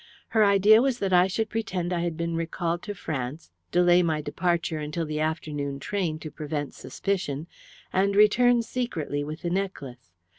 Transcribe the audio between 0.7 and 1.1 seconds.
was